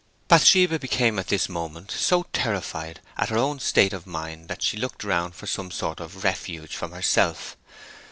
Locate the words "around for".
5.05-5.45